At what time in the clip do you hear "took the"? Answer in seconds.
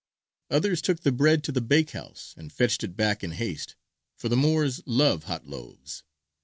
0.81-1.11